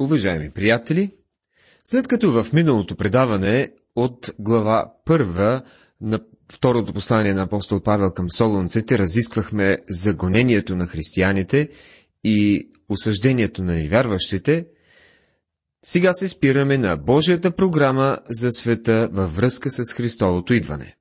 Уважаеми 0.00 0.50
приятели, 0.50 1.10
след 1.84 2.08
като 2.08 2.30
в 2.42 2.52
миналото 2.52 2.96
предаване 2.96 3.72
от 3.96 4.30
глава 4.38 4.94
първа 5.04 5.62
на 6.00 6.20
второто 6.52 6.92
послание 6.92 7.34
на 7.34 7.42
апостол 7.42 7.80
Павел 7.80 8.10
към 8.10 8.30
солунците 8.30 8.98
разисквахме 8.98 9.78
за 9.88 10.14
гонението 10.14 10.76
на 10.76 10.86
християните 10.86 11.68
и 12.24 12.68
осъждението 12.88 13.62
на 13.62 13.74
невярващите, 13.74 14.66
сега 15.84 16.12
се 16.12 16.28
спираме 16.28 16.78
на 16.78 16.96
Божията 16.96 17.50
програма 17.56 18.18
за 18.28 18.50
света 18.50 19.08
във 19.12 19.36
връзка 19.36 19.70
с 19.70 19.92
Христовото 19.94 20.54
идване. 20.54 20.96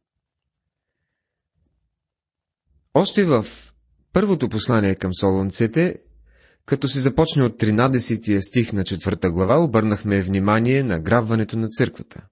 Още 2.93 3.25
в 3.25 3.45
първото 4.13 4.49
послание 4.49 4.95
към 4.95 5.13
солунците 5.13 5.95
като 6.65 6.87
се 6.87 6.99
започне 6.99 7.43
от 7.43 7.61
13 7.61 8.47
стих 8.47 8.73
на 8.73 8.83
4 8.83 9.29
глава, 9.31 9.63
обърнахме 9.63 10.21
внимание 10.21 10.83
на 10.83 10.99
грабването 10.99 11.57
на 11.57 11.69
църквата. 11.69 12.25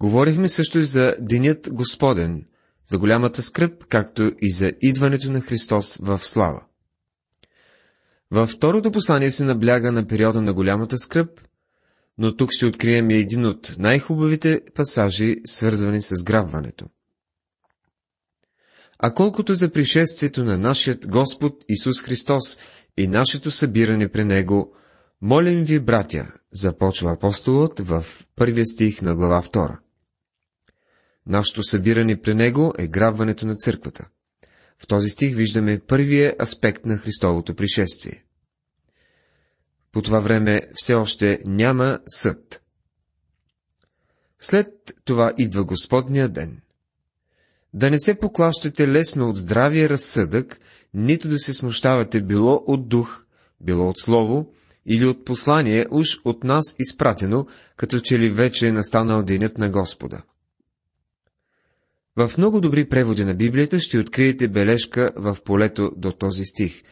Говорихме 0.00 0.48
също 0.48 0.78
и 0.78 0.84
за 0.84 1.14
Денят 1.20 1.68
Господен, 1.72 2.44
за 2.90 2.98
голямата 2.98 3.42
скръп, 3.42 3.84
както 3.84 4.32
и 4.42 4.50
за 4.50 4.72
идването 4.80 5.32
на 5.32 5.40
Христос 5.40 5.98
в 6.02 6.18
слава. 6.18 6.64
Във 8.30 8.50
второто 8.50 8.92
послание 8.92 9.30
се 9.30 9.44
набляга 9.44 9.92
на 9.92 10.06
периода 10.06 10.42
на 10.42 10.54
голямата 10.54 10.98
скръп, 10.98 11.40
но 12.18 12.36
тук 12.36 12.52
ще 12.52 12.66
открием 12.66 13.10
един 13.10 13.46
от 13.46 13.74
най-хубавите 13.78 14.60
пасажи, 14.74 15.36
свързвани 15.46 16.02
с 16.02 16.22
грабването. 16.22 16.86
А 18.98 19.14
колкото 19.14 19.54
за 19.54 19.70
пришествието 19.70 20.44
на 20.44 20.58
нашият 20.58 21.08
Господ 21.08 21.64
Исус 21.68 22.02
Христос 22.02 22.58
и 22.98 23.06
нашето 23.06 23.50
събиране 23.50 24.08
при 24.08 24.24
Него, 24.24 24.74
молим 25.20 25.64
ви, 25.64 25.80
братя, 25.80 26.32
започва 26.52 27.12
апостолът 27.12 27.80
в 27.80 28.04
първия 28.36 28.66
стих 28.66 29.02
на 29.02 29.16
глава 29.16 29.42
2. 29.42 29.78
Нашето 31.26 31.62
събиране 31.62 32.20
при 32.20 32.34
Него 32.34 32.74
е 32.78 32.86
грабването 32.86 33.46
на 33.46 33.54
църквата. 33.56 34.08
В 34.78 34.86
този 34.86 35.08
стих 35.08 35.36
виждаме 35.36 35.80
първия 35.86 36.36
аспект 36.42 36.84
на 36.84 36.96
Христовото 36.96 37.54
пришествие. 37.54 38.24
По 39.92 40.02
това 40.02 40.20
време 40.20 40.60
все 40.74 40.94
още 40.94 41.42
няма 41.46 42.00
съд. 42.06 42.62
След 44.38 44.68
това 45.04 45.32
идва 45.38 45.64
Господния 45.64 46.28
ден. 46.28 46.60
Да 47.74 47.90
не 47.90 47.98
се 47.98 48.18
поклащате 48.18 48.88
лесно 48.88 49.28
от 49.28 49.36
здравия 49.36 49.88
разсъдък 49.88 50.58
нито 50.98 51.28
да 51.28 51.38
се 51.38 51.54
смущавате 51.54 52.22
било 52.22 52.64
от 52.66 52.88
дух, 52.88 53.24
било 53.60 53.88
от 53.88 53.98
слово, 53.98 54.52
или 54.86 55.06
от 55.06 55.24
послание, 55.24 55.86
уж 55.90 56.06
от 56.24 56.44
нас 56.44 56.74
изпратено, 56.78 57.46
като 57.76 58.00
че 58.00 58.18
ли 58.18 58.30
вече 58.30 58.68
е 58.68 58.72
настанал 58.72 59.22
денят 59.22 59.58
на 59.58 59.70
Господа. 59.70 60.22
В 62.16 62.32
много 62.38 62.60
добри 62.60 62.88
преводи 62.88 63.24
на 63.24 63.34
Библията 63.34 63.80
ще 63.80 63.98
откриете 63.98 64.48
бележка 64.48 65.10
в 65.16 65.36
полето 65.44 65.92
до 65.96 66.12
този 66.12 66.44
стих, 66.44 66.82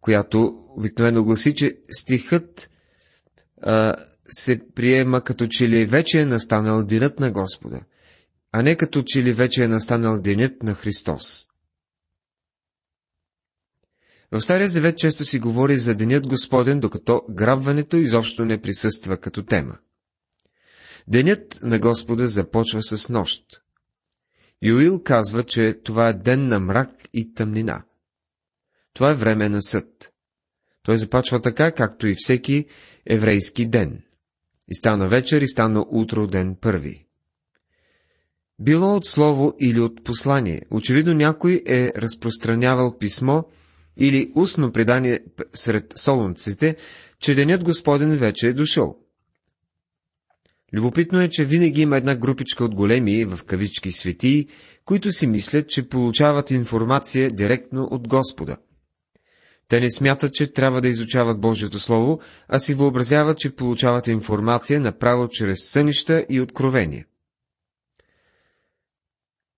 която 0.00 0.62
обикновено 0.76 1.24
гласи, 1.24 1.54
че 1.54 1.78
стихът 1.90 2.70
а, 3.62 3.94
се 4.28 4.60
приема 4.74 5.20
като 5.20 5.46
че 5.46 5.68
ли 5.68 5.86
вече 5.86 6.20
е 6.20 6.26
настанал 6.26 6.84
денят 6.84 7.20
на 7.20 7.30
Господа, 7.30 7.80
а 8.52 8.62
не 8.62 8.76
като 8.76 9.02
че 9.06 9.22
ли 9.22 9.32
вече 9.32 9.64
е 9.64 9.68
настанал 9.68 10.20
денят 10.20 10.62
на 10.62 10.74
Христос. 10.74 11.46
В 14.32 14.40
Стария 14.40 14.68
Завет 14.68 14.98
често 14.98 15.24
си 15.24 15.38
говори 15.38 15.78
за 15.78 15.94
Денят 15.94 16.26
Господен, 16.26 16.80
докато 16.80 17.22
грабването 17.30 17.96
изобщо 17.96 18.44
не 18.44 18.60
присъства 18.60 19.16
като 19.16 19.42
тема. 19.42 19.78
Денят 21.08 21.58
на 21.62 21.78
Господа 21.78 22.26
започва 22.26 22.82
с 22.82 23.08
нощ. 23.08 23.62
Юил 24.62 25.02
казва, 25.02 25.44
че 25.44 25.80
това 25.84 26.08
е 26.08 26.12
ден 26.12 26.46
на 26.46 26.60
мрак 26.60 26.90
и 27.12 27.34
тъмнина. 27.34 27.84
Това 28.94 29.10
е 29.10 29.14
време 29.14 29.48
на 29.48 29.62
съд. 29.62 30.12
Той 30.82 30.98
започва 30.98 31.42
така, 31.42 31.72
както 31.72 32.08
и 32.08 32.14
всеки 32.18 32.66
еврейски 33.06 33.66
ден. 33.66 34.02
И 34.68 34.74
стана 34.74 35.08
вечер, 35.08 35.42
и 35.42 35.48
стана 35.48 35.86
утро 35.88 36.26
ден 36.26 36.56
първи. 36.60 37.06
Било 38.58 38.96
от 38.96 39.06
слово 39.06 39.54
или 39.60 39.80
от 39.80 40.04
послание. 40.04 40.62
Очевидно 40.70 41.14
някой 41.14 41.62
е 41.66 41.92
разпространявал 41.96 42.98
писмо, 42.98 43.42
или 43.96 44.32
устно 44.34 44.72
предание 44.72 45.20
сред 45.54 45.92
солунците, 45.96 46.76
че 47.20 47.34
денят 47.34 47.64
Господен 47.64 48.16
вече 48.16 48.48
е 48.48 48.52
дошъл. 48.52 48.98
Любопитно 50.72 51.20
е, 51.20 51.28
че 51.28 51.44
винаги 51.44 51.80
има 51.80 51.96
една 51.96 52.16
групичка 52.16 52.64
от 52.64 52.74
големи, 52.74 53.24
в 53.24 53.44
кавички 53.44 53.92
светии, 53.92 54.48
които 54.84 55.12
си 55.12 55.26
мислят, 55.26 55.68
че 55.68 55.88
получават 55.88 56.50
информация 56.50 57.30
директно 57.30 57.88
от 57.90 58.08
Господа. 58.08 58.56
Те 59.68 59.80
не 59.80 59.90
смятат, 59.90 60.34
че 60.34 60.52
трябва 60.52 60.80
да 60.80 60.88
изучават 60.88 61.40
Божието 61.40 61.78
Слово, 61.80 62.20
а 62.48 62.58
си 62.58 62.74
въобразяват, 62.74 63.38
че 63.38 63.54
получават 63.56 64.06
информация 64.06 64.80
направо 64.80 65.28
чрез 65.28 65.58
сънища 65.70 66.26
и 66.28 66.40
откровения. 66.40 67.04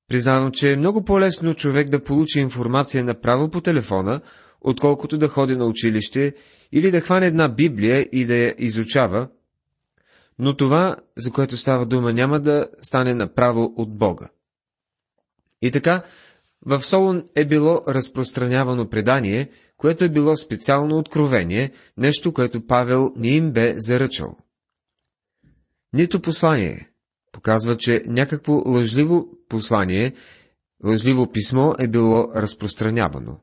Признавам, 0.09 0.53
че 0.53 0.73
е 0.73 0.77
много 0.77 1.05
по-лесно 1.05 1.55
човек 1.55 1.89
да 1.89 2.05
получи 2.05 2.41
информация 2.41 3.05
направо 3.05 3.51
по 3.51 3.61
телефона, 3.61 4.21
отколкото 4.61 5.19
да 5.19 5.29
ходи 5.29 5.57
на 5.57 5.65
училище 5.65 6.35
или 6.73 6.91
да 6.91 7.01
хване 7.01 7.27
една 7.27 7.49
Библия 7.49 8.09
и 8.13 8.27
да 8.27 8.37
я 8.37 8.55
изучава, 8.59 9.29
но 10.39 10.57
това, 10.57 10.97
за 11.17 11.31
което 11.31 11.57
става 11.57 11.87
дума, 11.87 12.13
няма 12.13 12.41
да 12.41 12.69
стане 12.83 13.15
направо 13.15 13.75
от 13.77 13.99
Бога. 13.99 14.29
И 15.63 15.71
така, 15.71 16.05
в 16.67 16.83
Солун 16.83 17.25
е 17.35 17.45
било 17.45 17.83
разпространявано 17.89 18.89
предание, 18.89 19.51
което 19.77 20.05
е 20.05 20.09
било 20.09 20.37
специално 20.37 20.99
откровение, 20.99 21.73
нещо, 21.97 22.33
което 22.33 22.67
Павел 22.67 23.11
не 23.17 23.29
им 23.29 23.53
бе 23.53 23.75
заръчал. 23.77 24.37
Нито 25.93 26.23
послание, 26.23 26.91
показва, 27.39 27.77
че 27.77 28.05
някакво 28.07 28.63
лъжливо 28.67 29.29
послание, 29.49 30.13
лъжливо 30.85 31.33
писмо 31.33 31.75
е 31.79 31.89
било 31.89 32.33
разпространявано. 32.35 33.41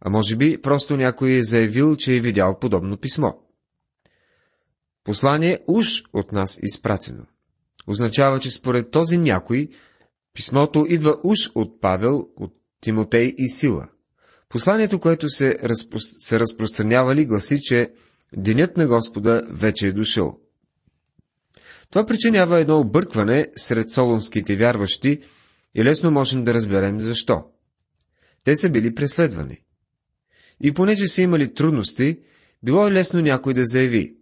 А 0.00 0.10
може 0.10 0.36
би 0.36 0.62
просто 0.62 0.96
някой 0.96 1.30
е 1.30 1.42
заявил, 1.42 1.96
че 1.96 2.16
е 2.16 2.20
видял 2.20 2.58
подобно 2.58 2.96
писмо. 2.96 3.32
Послание 5.04 5.58
уж 5.66 5.86
от 6.12 6.32
нас 6.32 6.58
изпратено. 6.62 7.24
Означава, 7.86 8.40
че 8.40 8.50
според 8.50 8.90
този 8.90 9.18
някой, 9.18 9.68
писмото 10.34 10.86
идва 10.88 11.16
уж 11.24 11.38
от 11.54 11.80
Павел, 11.80 12.28
от 12.36 12.54
Тимотей 12.80 13.34
и 13.38 13.48
Сила. 13.48 13.88
Посланието, 14.48 15.00
което 15.00 15.28
се, 15.28 15.58
разпро... 15.62 15.98
се 15.98 16.40
разпространявали, 16.40 17.26
гласи, 17.26 17.60
че 17.60 17.92
Денят 18.36 18.76
на 18.76 18.86
Господа 18.88 19.42
вече 19.50 19.86
е 19.86 19.92
дошъл. 19.92 20.39
Това 21.90 22.06
причинява 22.06 22.60
едно 22.60 22.80
объркване 22.80 23.46
сред 23.56 23.90
солонските 23.90 24.56
вярващи 24.56 25.20
и 25.74 25.84
лесно 25.84 26.10
можем 26.10 26.44
да 26.44 26.54
разберем 26.54 27.00
защо. 27.00 27.44
Те 28.44 28.56
са 28.56 28.70
били 28.70 28.94
преследвани. 28.94 29.60
И 30.60 30.74
понеже 30.74 31.08
са 31.08 31.22
имали 31.22 31.54
трудности, 31.54 32.18
било 32.62 32.86
е 32.86 32.92
лесно 32.92 33.20
някой 33.20 33.54
да 33.54 33.64
заяви. 33.64 34.16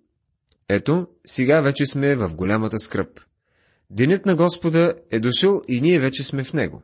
Ето, 0.68 1.06
сега 1.26 1.60
вече 1.60 1.86
сме 1.86 2.16
в 2.16 2.34
голямата 2.34 2.78
скръп. 2.78 3.20
Денят 3.90 4.26
на 4.26 4.36
Господа 4.36 4.94
е 5.10 5.20
дошъл 5.20 5.62
и 5.68 5.80
ние 5.80 6.00
вече 6.00 6.24
сме 6.24 6.44
в 6.44 6.52
него. 6.52 6.82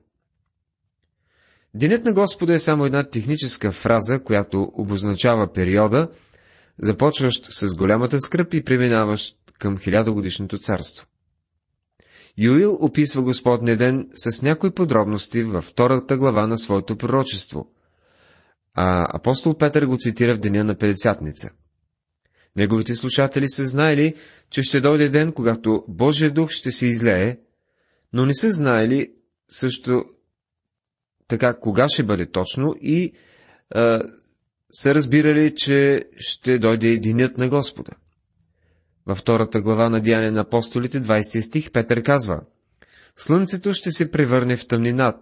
Денят 1.74 2.04
на 2.04 2.14
Господа 2.14 2.54
е 2.54 2.58
само 2.58 2.84
една 2.84 3.10
техническа 3.10 3.72
фраза, 3.72 4.22
която 4.24 4.72
обозначава 4.74 5.52
периода, 5.52 6.08
започващ 6.78 7.44
с 7.44 7.74
голямата 7.74 8.20
скръп 8.20 8.54
и 8.54 8.64
преминаващ 8.64 9.43
към 9.64 9.78
хилядогодишното 9.78 10.58
царство. 10.58 11.06
Юил 12.38 12.78
описва 12.80 13.22
Господния 13.22 13.76
ден 13.76 14.08
с 14.14 14.42
някои 14.42 14.70
подробности 14.70 15.42
във 15.42 15.64
втората 15.64 16.16
глава 16.16 16.46
на 16.46 16.58
своето 16.58 16.96
пророчество, 16.96 17.72
а 18.74 19.16
апостол 19.16 19.56
Петър 19.58 19.86
го 19.86 19.96
цитира 19.98 20.34
в 20.34 20.38
деня 20.38 20.64
на 20.64 20.78
Педесятница. 20.78 21.50
Неговите 22.56 22.94
слушатели 22.94 23.48
са 23.48 23.64
знаели, 23.64 24.14
че 24.50 24.62
ще 24.62 24.80
дойде 24.80 25.08
ден, 25.08 25.32
когато 25.32 25.84
Божия 25.88 26.30
дух 26.30 26.50
ще 26.50 26.72
се 26.72 26.86
излее, 26.86 27.36
но 28.12 28.26
не 28.26 28.34
са 28.34 28.52
знаели 28.52 29.12
също 29.48 30.04
така 31.28 31.60
кога 31.60 31.88
ще 31.88 32.02
бъде 32.02 32.26
точно 32.26 32.74
и 32.80 33.12
а, 33.70 34.02
са 34.72 34.94
разбирали, 34.94 35.54
че 35.56 36.04
ще 36.18 36.58
дойде 36.58 36.98
денят 36.98 37.38
на 37.38 37.48
Господа. 37.48 37.92
Във 39.06 39.18
втората 39.18 39.60
глава 39.60 39.88
на 39.88 40.00
Деяния 40.00 40.32
на 40.32 40.40
апостолите, 40.40 41.02
20 41.02 41.40
стих, 41.40 41.70
Петър 41.70 42.02
казва 42.02 42.40
Слънцето 43.16 43.72
ще 43.72 43.90
се 43.90 44.10
превърне 44.10 44.56
в 44.56 44.66
тъмнина 44.66 45.16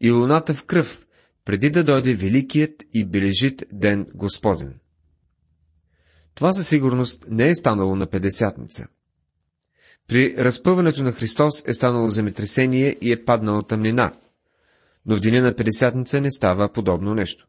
и 0.00 0.10
луната 0.10 0.54
в 0.54 0.64
кръв, 0.64 1.06
преди 1.44 1.70
да 1.70 1.84
дойде 1.84 2.14
великият 2.14 2.84
и 2.94 3.04
бележит 3.04 3.62
ден 3.72 4.06
Господен. 4.14 4.74
Това 6.34 6.52
със 6.52 6.68
сигурност 6.68 7.24
не 7.28 7.48
е 7.48 7.54
станало 7.54 7.96
на 7.96 8.06
Педесятница. 8.06 8.86
При 10.08 10.36
разпъването 10.38 11.02
на 11.02 11.12
Христос 11.12 11.68
е 11.68 11.74
станало 11.74 12.08
земетресение 12.08 12.96
и 13.00 13.12
е 13.12 13.24
паднала 13.24 13.62
тъмнина, 13.62 14.12
но 15.06 15.16
в 15.16 15.20
деня 15.20 15.42
на 15.42 15.56
Педесятница 15.56 16.20
не 16.20 16.30
става 16.30 16.72
подобно 16.72 17.14
нещо. 17.14 17.46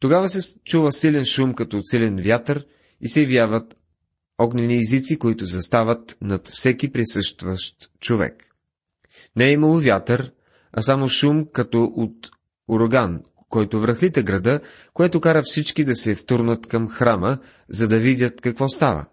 Тогава 0.00 0.28
се 0.28 0.54
чува 0.64 0.92
силен 0.92 1.24
шум 1.24 1.54
като 1.54 1.80
силен 1.82 2.20
вятър 2.22 2.66
и 3.00 3.08
се 3.08 3.20
явяват 3.20 3.76
огнени 4.38 4.76
езици, 4.78 5.18
които 5.18 5.46
застават 5.46 6.16
над 6.20 6.48
всеки 6.48 6.92
присъстващ 6.92 7.90
човек. 8.00 8.44
Не 9.36 9.44
е 9.44 9.52
имало 9.52 9.80
вятър, 9.80 10.32
а 10.72 10.82
само 10.82 11.08
шум 11.08 11.46
като 11.52 11.84
от 11.84 12.30
ураган, 12.68 13.22
който 13.48 13.80
връхлита 13.80 14.22
града, 14.22 14.60
което 14.94 15.20
кара 15.20 15.42
всички 15.42 15.84
да 15.84 15.94
се 15.94 16.14
втурнат 16.14 16.66
към 16.66 16.88
храма, 16.88 17.38
за 17.68 17.88
да 17.88 17.98
видят 17.98 18.40
какво 18.40 18.68
става. 18.68 19.06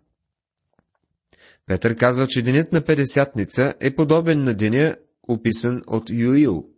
Петър 1.66 1.96
казва, 1.98 2.28
че 2.28 2.42
денят 2.42 2.72
на 2.72 2.82
Педесятница 2.82 3.74
е 3.80 3.96
подобен 3.96 4.44
на 4.44 4.54
деня, 4.54 4.96
описан 5.28 5.82
от 5.88 6.10
Юил. 6.10 6.70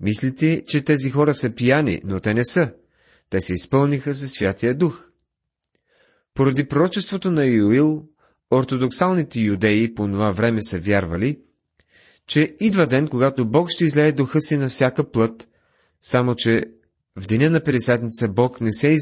Мислите, 0.00 0.64
че 0.66 0.84
тези 0.84 1.10
хора 1.10 1.34
са 1.34 1.50
пияни, 1.50 2.00
но 2.04 2.20
те 2.20 2.34
не 2.34 2.44
са. 2.44 2.72
Те 3.30 3.40
се 3.40 3.54
изпълниха 3.54 4.14
със 4.14 4.30
Святия 4.30 4.74
Дух. 4.74 5.07
Поради 6.38 6.68
пророчеството 6.68 7.30
на 7.30 7.46
Юил, 7.46 8.04
ортодоксалните 8.52 9.40
юдеи 9.40 9.94
по 9.94 10.06
това 10.06 10.32
време 10.32 10.62
са 10.62 10.78
вярвали, 10.78 11.40
че 12.26 12.56
идва 12.60 12.86
ден, 12.86 13.08
когато 13.08 13.48
Бог 13.48 13.70
ще 13.70 13.84
излее 13.84 14.12
духа 14.12 14.40
си 14.40 14.56
на 14.56 14.68
всяка 14.68 15.10
плът, 15.10 15.48
само 16.02 16.34
че 16.34 16.64
в 17.16 17.26
деня 17.26 17.50
на 17.50 17.62
Пересятница 17.62 18.28
Бог 18.28 18.60
не 18.60 18.72
се 18.72 18.96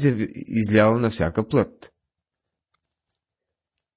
излял 0.47 0.99
на 0.99 1.09
всяка 1.09 1.47
плът. 1.47 1.93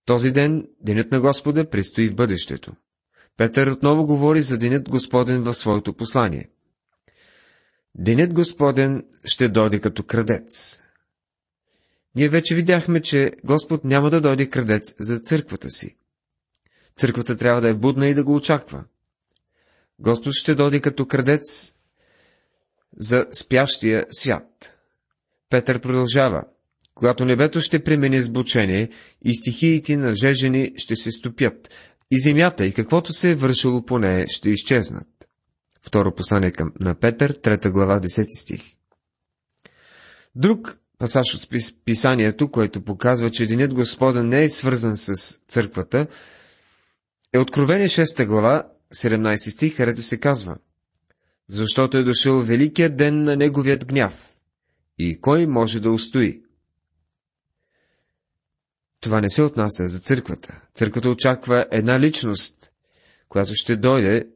Този 0.05 0.33
ден, 0.33 0.69
денят 0.81 1.13
на 1.13 1.21
Господа, 1.21 1.71
предстои 1.71 2.09
в 2.09 2.15
бъдещето. 2.15 2.73
Петър 3.37 3.67
отново 3.67 4.07
говори 4.07 4.43
за 4.43 4.59
денят 4.59 4.89
Господен 4.89 5.43
в 5.43 5.55
своето 5.55 5.93
послание. 5.93 6.51
Денят 7.95 8.35
Господен 8.35 9.05
ще 9.25 9.49
дойде 9.49 9.81
като 9.81 10.03
крадец. 10.03 10.81
Ние 12.15 12.29
вече 12.29 12.55
видяхме, 12.55 13.03
че 13.03 13.33
Господ 13.45 13.85
няма 13.85 14.11
да 14.11 14.21
дойде 14.21 14.51
крадец 14.51 14.95
за 15.01 15.19
църквата 15.19 15.71
си. 15.71 15.97
Църквата 16.97 17.37
трябва 17.37 17.61
да 17.61 17.69
е 17.69 17.75
будна 17.75 18.09
и 18.09 18.15
да 18.15 18.25
го 18.25 18.35
очаква. 18.35 18.85
Господ 19.99 20.33
ще 20.33 20.55
дойде 20.55 20.81
като 20.81 21.07
крадец 21.07 21.75
за 22.97 23.27
спящия 23.33 24.07
свят. 24.11 24.77
Петър 25.51 25.81
продължава. 25.81 26.43
Когато 26.95 27.25
небето 27.25 27.61
ще 27.61 27.85
премени 27.85 28.23
сбучение 28.23 28.91
и 29.25 29.35
стихиите 29.35 29.97
на 29.97 30.15
жежени 30.15 30.73
ще 30.77 30.97
се 30.97 31.11
стопят, 31.11 31.71
и 32.11 32.21
земята 32.21 32.67
и 32.67 32.73
каквото 32.73 33.13
се 33.13 33.31
е 33.31 33.35
вършило 33.35 33.85
по 33.85 33.99
нея 33.99 34.27
ще 34.29 34.51
изчезнат. 34.51 35.29
Второ 35.81 36.15
послание 36.15 36.51
към 36.51 36.73
на 36.81 36.95
Петър, 36.95 37.33
3 37.33 37.71
глава, 37.71 38.01
10 38.01 38.41
стих. 38.41 38.77
Друг 40.35 40.80
пасаж 41.01 41.35
от 41.35 41.49
писанието, 41.85 42.51
който 42.51 42.85
показва, 42.85 43.31
че 43.31 43.47
Денят 43.47 43.75
Господа 43.75 44.23
не 44.23 44.43
е 44.43 44.49
свързан 44.49 44.97
с 44.97 45.39
църквата, 45.49 46.07
е 47.33 47.39
Откровение 47.39 47.89
6 47.89 48.27
глава, 48.27 48.69
17 48.95 49.51
стих, 49.55 49.77
където 49.77 50.03
се 50.03 50.21
казва 50.21 50.57
Защото 51.49 51.99
е 51.99 52.03
дошъл 52.03 52.41
великият 52.41 52.97
ден 52.97 53.23
на 53.23 53.37
неговият 53.37 53.87
гняв. 53.87 54.35
И 54.99 55.21
кой 55.21 55.47
може 55.47 55.81
да 55.81 55.91
устои? 55.91 56.43
Това 59.01 59.21
не 59.21 59.31
се 59.31 59.43
отнася 59.43 59.87
за 59.87 59.99
църквата. 60.01 60.61
Църквата 60.75 61.11
очаква 61.11 61.67
една 61.71 62.01
личност, 62.01 62.73
която 63.29 63.55
ще 63.55 63.77
дойде, 63.77 64.29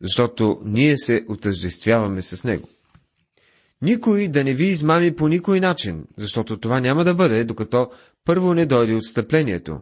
защото 0.00 0.60
ние 0.64 0.98
се 0.98 1.24
отъждествяваме 1.28 2.22
с 2.22 2.44
него. 2.44 2.68
Никой 3.82 4.28
да 4.28 4.44
не 4.44 4.54
ви 4.54 4.66
измами 4.66 5.16
по 5.16 5.28
никой 5.28 5.60
начин, 5.60 6.04
защото 6.16 6.60
това 6.60 6.80
няма 6.80 7.04
да 7.04 7.14
бъде, 7.14 7.44
докато 7.44 7.90
първо 8.24 8.54
не 8.54 8.66
дойде 8.66 8.94
отстъплението 8.94 9.80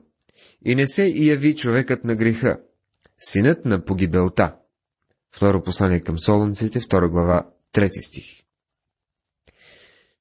и 0.64 0.74
не 0.74 0.86
се 0.86 1.12
яви 1.16 1.56
човекът 1.56 2.04
на 2.04 2.16
греха, 2.16 2.60
синът 3.18 3.64
на 3.64 3.84
погибелта. 3.84 4.56
Второ 5.32 5.62
послание 5.62 6.00
към 6.00 6.18
Солунците, 6.18 6.80
втора 6.80 7.08
глава, 7.08 7.50
трети 7.72 8.00
стих. 8.00 8.24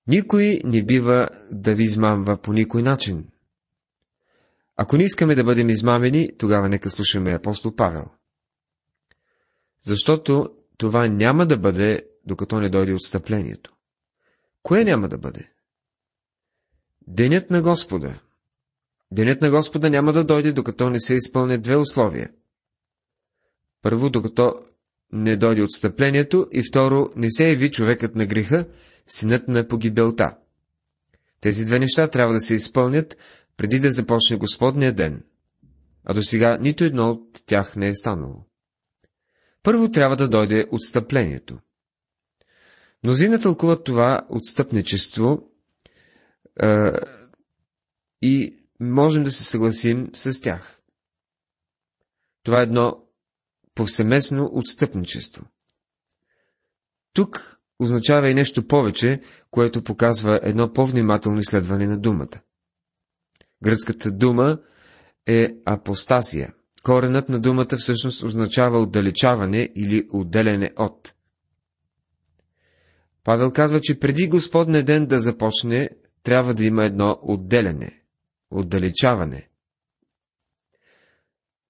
Никой 0.07 0.61
не 0.63 0.83
бива 0.83 1.29
да 1.51 1.75
ви 1.75 1.83
измамва 1.83 2.37
по 2.37 2.53
никой 2.53 2.83
начин. 2.83 3.27
Ако 4.75 4.97
не 4.97 5.03
искаме 5.03 5.35
да 5.35 5.43
бъдем 5.43 5.69
измамени, 5.69 6.29
тогава 6.37 6.69
нека 6.69 6.89
слушаме 6.89 7.33
апостол 7.33 7.75
Павел. 7.75 8.05
Защото 9.81 10.49
това 10.77 11.07
няма 11.07 11.47
да 11.47 11.57
бъде, 11.57 12.05
докато 12.25 12.59
не 12.59 12.69
дойде 12.69 12.93
отстъплението. 12.93 13.73
Кое 14.63 14.83
няма 14.83 15.09
да 15.09 15.17
бъде? 15.17 15.49
Денят 17.07 17.49
на 17.49 17.61
Господа. 17.61 18.19
Денят 19.11 19.41
на 19.41 19.51
Господа 19.51 19.89
няма 19.89 20.13
да 20.13 20.23
дойде, 20.23 20.51
докато 20.51 20.89
не 20.89 20.99
се 20.99 21.13
изпълнят 21.13 21.61
две 21.61 21.75
условия. 21.75 22.31
Първо, 23.81 24.09
докато 24.09 24.55
не 25.11 25.37
дойде 25.37 25.61
отстъплението 25.61 26.47
и 26.51 26.63
второ, 26.69 27.09
не 27.15 27.31
се 27.31 27.49
яви 27.49 27.71
човекът 27.71 28.15
на 28.15 28.25
греха, 28.25 28.67
синът 29.07 29.47
на 29.47 29.67
погибелта. 29.67 30.37
Тези 31.41 31.65
две 31.65 31.79
неща 31.79 32.07
трябва 32.07 32.33
да 32.33 32.39
се 32.39 32.55
изпълнят 32.55 33.17
преди 33.57 33.79
да 33.79 33.91
започне 33.91 34.37
Господния 34.37 34.93
ден, 34.93 35.23
а 36.05 36.13
до 36.13 36.23
сега 36.23 36.57
нито 36.61 36.83
едно 36.83 37.09
от 37.09 37.43
тях 37.45 37.75
не 37.75 37.87
е 37.87 37.95
станало. 37.95 38.45
Първо 39.63 39.91
трябва 39.91 40.15
да 40.15 40.29
дойде 40.29 40.65
отстъплението. 40.71 41.59
Мнозина 43.03 43.39
тълкуват 43.39 43.83
това 43.83 44.21
отстъпничество 44.29 45.49
е, 46.61 46.91
и 48.21 48.57
можем 48.79 49.23
да 49.23 49.31
се 49.31 49.43
съгласим 49.43 50.09
с 50.15 50.41
тях. 50.41 50.79
Това 52.43 52.59
е 52.59 52.63
едно 52.63 53.03
повсеместно 53.75 54.49
отстъпничество. 54.53 55.45
Тук 57.13 57.59
означава 57.79 58.29
и 58.29 58.33
нещо 58.33 58.67
повече, 58.67 59.21
което 59.51 59.83
показва 59.83 60.39
едно 60.43 60.73
по-внимателно 60.73 61.39
изследване 61.39 61.87
на 61.87 61.97
думата. 61.97 62.39
Гръцката 63.63 64.11
дума 64.11 64.59
е 65.27 65.55
апостасия. 65.65 66.53
Коренът 66.83 67.29
на 67.29 67.39
думата 67.39 67.77
всъщност 67.77 68.23
означава 68.23 68.79
отдалечаване 68.79 69.69
или 69.75 70.07
отделяне 70.11 70.73
от. 70.77 71.13
Павел 73.23 73.51
казва, 73.51 73.81
че 73.81 73.99
преди 73.99 74.27
Господне 74.27 74.83
ден 74.83 75.05
да 75.05 75.19
започне, 75.19 75.89
трябва 76.23 76.53
да 76.53 76.63
има 76.63 76.85
едно 76.85 77.19
отделяне, 77.21 78.01
отдалечаване. 78.51 79.49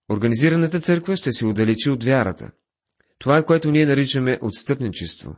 Организираната 0.10 0.80
църква 0.80 1.16
ще 1.16 1.32
се 1.32 1.46
отдалечи 1.46 1.90
от 1.90 2.04
вярата. 2.04 2.52
Това 3.20 3.38
е 3.38 3.46
което 3.46 3.72
ние 3.72 3.86
наричаме 3.86 4.40
отстъпничество. 4.42 5.36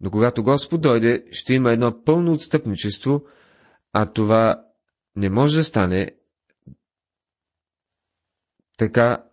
Но 0.00 0.10
когато 0.10 0.42
Господ 0.42 0.80
дойде, 0.80 1.24
ще 1.30 1.54
има 1.54 1.72
едно 1.72 2.04
пълно 2.04 2.32
отстъпничество, 2.32 3.24
а 3.92 4.12
това 4.12 4.64
не 5.16 5.30
може 5.30 5.56
да 5.56 5.64
стане 5.64 6.10
така, 8.76 9.24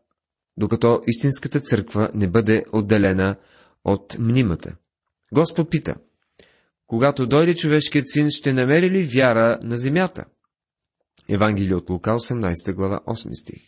докато 0.57 1.01
истинската 1.07 1.59
църква 1.59 2.09
не 2.13 2.29
бъде 2.29 2.65
отделена 2.73 3.35
от 3.83 4.19
мнимата. 4.19 4.75
Господ 5.33 5.69
пита, 5.69 5.95
когато 6.87 7.27
дойде 7.27 7.55
човешкият 7.55 8.09
син, 8.09 8.27
ще 8.29 8.53
намери 8.53 8.89
ли 8.89 9.03
вяра 9.03 9.59
на 9.63 9.77
земята? 9.77 10.25
Евангелие 11.29 11.75
от 11.75 11.89
Лука, 11.89 12.11
18 12.11 12.73
глава, 12.73 12.99
8 13.07 13.41
стих. 13.41 13.61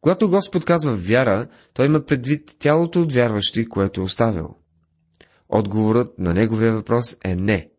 Когато 0.00 0.30
Господ 0.30 0.64
казва 0.64 0.96
вяра, 0.96 1.48
той 1.74 1.86
има 1.86 2.04
предвид 2.04 2.56
тялото 2.58 3.02
от 3.02 3.12
вярващи, 3.12 3.68
което 3.68 4.00
е 4.00 4.04
оставил. 4.04 4.56
Отговорът 5.48 6.18
на 6.18 6.34
неговия 6.34 6.72
въпрос 6.72 7.16
е 7.24 7.34
не. 7.34 7.70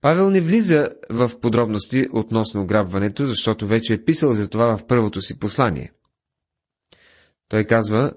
Павел 0.00 0.30
не 0.30 0.40
влиза 0.40 0.88
в 1.10 1.30
подробности 1.40 2.08
относно 2.12 2.62
ограбването, 2.62 3.26
защото 3.26 3.66
вече 3.66 3.94
е 3.94 4.04
писал 4.04 4.32
за 4.32 4.48
това 4.48 4.78
в 4.78 4.86
първото 4.86 5.22
си 5.22 5.38
послание. 5.38 5.92
Той 7.48 7.64
казва 7.64 8.12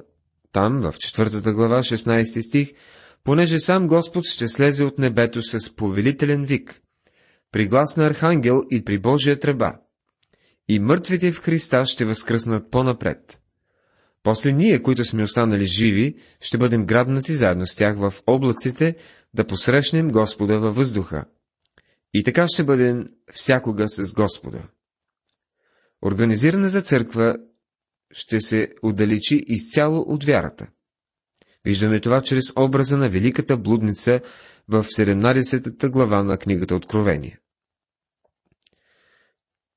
там, 0.53 0.81
в 0.81 0.99
четвъртата 0.99 1.53
глава, 1.53 1.79
16 1.79 2.47
стих, 2.47 2.73
понеже 3.23 3.59
сам 3.59 3.87
Господ 3.87 4.25
ще 4.25 4.47
слезе 4.47 4.83
от 4.83 4.99
небето 4.99 5.41
с 5.41 5.75
повелителен 5.75 6.45
вик, 6.45 6.81
при 7.51 7.67
глас 7.67 7.97
на 7.97 8.05
архангел 8.05 8.63
и 8.71 8.85
при 8.85 8.99
Божия 8.99 9.39
тръба, 9.39 9.73
и 10.67 10.79
мъртвите 10.79 11.31
в 11.31 11.39
Христа 11.39 11.85
ще 11.85 12.05
възкръснат 12.05 12.71
по-напред. 12.71 13.41
После 14.23 14.51
ние, 14.51 14.81
които 14.81 15.05
сме 15.05 15.23
останали 15.23 15.65
живи, 15.65 16.15
ще 16.41 16.57
бъдем 16.57 16.85
грабнати 16.85 17.33
заедно 17.33 17.67
с 17.67 17.75
тях 17.75 17.97
в 17.97 18.13
облаците, 18.27 18.95
да 19.33 19.47
посрещнем 19.47 20.07
Господа 20.07 20.59
във 20.59 20.75
въздуха, 20.75 21.25
И 22.13 22.23
така 22.23 22.45
ще 22.47 22.63
бъдем 22.63 23.07
всякога 23.31 23.89
с 23.89 24.13
Господа. 24.13 24.63
Организираната 26.05 26.81
църква 26.81 27.37
ще 28.11 28.41
се 28.41 28.69
отдалечи 28.81 29.43
изцяло 29.47 30.05
от 30.07 30.23
вярата. 30.23 30.67
Виждаме 31.65 32.01
това 32.01 32.21
чрез 32.21 32.43
образа 32.57 32.97
на 32.97 33.09
великата 33.09 33.57
блудница 33.57 34.21
в 34.67 34.83
17-та 34.83 35.89
глава 35.89 36.23
на 36.23 36.37
книгата 36.37 36.75
Откровение. 36.75 37.39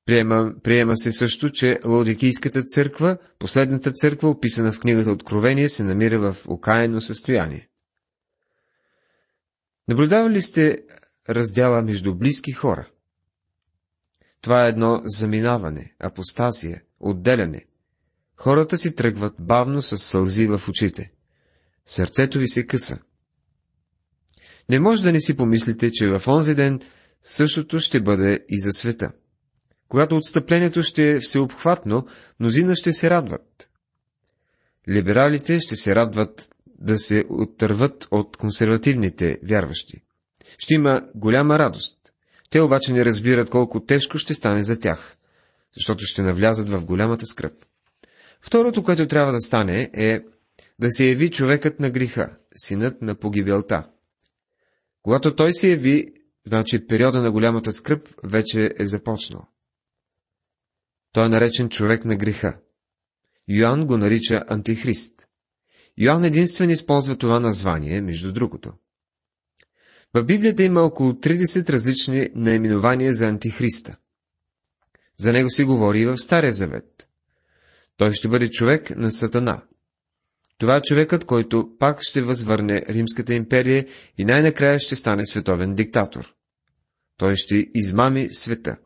Приема, 0.05 0.53
приема 0.63 0.97
се 0.97 1.11
също, 1.11 1.49
че 1.49 1.79
Лаодикийската 1.85 2.63
църква, 2.63 3.17
последната 3.39 3.91
църква, 3.91 4.29
описана 4.29 4.71
в 4.71 4.79
книгата 4.79 5.11
Откровение, 5.11 5.69
се 5.69 5.83
намира 5.83 6.19
в 6.19 6.47
окаяно 6.47 7.01
състояние. 7.01 7.69
Наблюдавали 9.87 10.41
сте 10.41 10.77
раздяла 11.29 11.81
между 11.81 12.15
близки 12.15 12.51
хора? 12.51 12.89
Това 14.41 14.65
е 14.65 14.69
едно 14.69 15.01
заминаване, 15.05 15.95
апостасия, 15.99 16.81
отделяне. 16.99 17.65
Хората 18.43 18.77
си 18.77 18.95
тръгват 18.95 19.33
бавно 19.39 19.81
с 19.81 19.97
сълзи 19.97 20.47
в 20.47 20.61
очите. 20.69 21.11
Сърцето 21.85 22.39
ви 22.39 22.47
се 22.47 22.67
къса. 22.67 22.99
Не 24.69 24.79
може 24.79 25.03
да 25.03 25.11
не 25.11 25.21
си 25.21 25.37
помислите, 25.37 25.91
че 25.91 26.07
в 26.07 26.27
онзи 26.27 26.55
ден 26.55 26.79
същото 27.23 27.79
ще 27.79 28.01
бъде 28.01 28.45
и 28.49 28.59
за 28.59 28.71
света. 28.71 29.11
Когато 29.89 30.15
отстъплението 30.15 30.83
ще 30.83 31.11
е 31.11 31.19
всеобхватно, 31.19 32.07
мнозина 32.39 32.75
ще 32.75 32.93
се 32.93 33.09
радват. 33.09 33.69
Либералите 34.89 35.59
ще 35.59 35.75
се 35.75 35.95
радват 35.95 36.49
да 36.79 36.99
се 36.99 37.25
оттърват 37.29 38.07
от 38.11 38.37
консервативните 38.37 39.39
вярващи. 39.43 40.03
Ще 40.57 40.73
има 40.73 41.01
голяма 41.15 41.59
радост. 41.59 41.97
Те 42.49 42.61
обаче 42.61 42.93
не 42.93 43.05
разбират 43.05 43.49
колко 43.49 43.85
тежко 43.85 44.17
ще 44.17 44.33
стане 44.33 44.63
за 44.63 44.79
тях, 44.79 45.17
защото 45.75 46.05
ще 46.05 46.21
навлязат 46.21 46.69
в 46.69 46.85
голямата 46.85 47.25
скръп. 47.25 47.53
Второто, 48.45 48.83
което 48.83 49.07
трябва 49.07 49.31
да 49.31 49.39
стане, 49.39 49.89
е 49.93 50.19
да 50.79 50.91
се 50.91 51.09
яви 51.09 51.31
човекът 51.31 51.79
на 51.79 51.89
греха, 51.89 52.37
синът 52.55 53.01
на 53.01 53.15
погибелта. 53.15 53.89
Когато 55.01 55.35
той 55.35 55.53
се 55.53 55.69
яви, 55.69 56.05
значи 56.45 56.87
периода 56.87 57.21
на 57.21 57.31
голямата 57.31 57.71
скръп 57.71 58.09
вече 58.23 58.73
е 58.79 58.85
започнал. 58.85 59.47
Той 61.11 61.25
е 61.25 61.29
наречен 61.29 61.69
човек 61.69 62.05
на 62.05 62.15
греха. 62.15 62.59
Йоанн 63.47 63.85
го 63.85 63.97
нарича 63.97 64.43
Антихрист. 64.47 65.27
Йоанн 65.97 66.23
единствен 66.23 66.69
използва 66.69 67.17
това 67.17 67.39
название, 67.39 68.01
между 68.01 68.33
другото. 68.33 68.73
В 70.13 70.23
Библията 70.23 70.63
има 70.63 70.81
около 70.81 71.11
30 71.11 71.69
различни 71.69 72.29
наименования 72.35 73.13
за 73.13 73.27
Антихриста. 73.27 73.97
За 75.17 75.33
него 75.33 75.49
се 75.49 75.63
говори 75.63 75.99
и 75.99 76.05
в 76.05 76.17
Стария 76.17 76.53
Завет. 76.53 77.09
Той 77.97 78.13
ще 78.13 78.27
бъде 78.27 78.49
човек 78.49 78.97
на 78.97 79.11
Сатана. 79.11 79.63
Това 80.57 80.75
е 80.75 80.81
човекът, 80.81 81.25
който 81.25 81.69
пак 81.79 81.97
ще 82.01 82.21
възвърне 82.21 82.83
Римската 82.89 83.33
империя 83.33 83.85
и 84.17 84.25
най-накрая 84.25 84.79
ще 84.79 84.95
стане 84.95 85.25
световен 85.25 85.75
диктатор. 85.75 86.33
Той 87.17 87.35
ще 87.35 87.67
измами 87.73 88.33
света. 88.33 88.77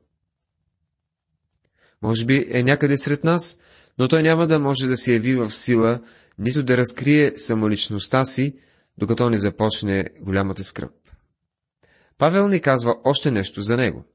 Може 2.01 2.25
би 2.25 2.45
е 2.49 2.63
някъде 2.63 2.97
сред 2.97 3.23
нас, 3.23 3.57
но 3.99 4.07
той 4.07 4.23
няма 4.23 4.47
да 4.47 4.59
може 4.59 4.87
да 4.87 4.97
се 4.97 5.13
яви 5.13 5.35
в 5.35 5.51
сила, 5.51 6.01
нито 6.39 6.63
да 6.63 6.77
разкрие 6.77 7.37
самоличността 7.37 8.25
си, 8.25 8.59
докато 8.97 9.29
не 9.29 9.37
започне 9.37 10.05
голямата 10.21 10.63
скръп. 10.63 10.91
Павел 12.17 12.47
ни 12.47 12.61
казва 12.61 12.95
още 13.03 13.31
нещо 13.31 13.61
за 13.61 13.77
него. 13.77 14.05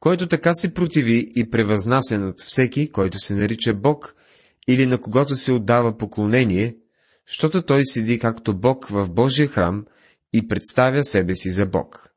Който 0.00 0.28
така 0.28 0.54
се 0.54 0.74
противи 0.74 1.32
и 1.36 1.50
превъзнася 1.50 2.18
над 2.18 2.40
всеки, 2.40 2.92
който 2.92 3.18
се 3.18 3.34
нарича 3.34 3.74
Бог, 3.74 4.14
или 4.68 4.86
на 4.86 4.98
когото 4.98 5.36
се 5.36 5.52
отдава 5.52 5.98
поклонение, 5.98 6.76
защото 7.28 7.62
той 7.62 7.84
седи 7.84 8.18
както 8.18 8.58
Бог 8.58 8.86
в 8.88 9.08
Божия 9.08 9.48
храм 9.48 9.86
и 10.32 10.48
представя 10.48 11.04
себе 11.04 11.34
си 11.34 11.50
за 11.50 11.66
Бог. 11.66 12.10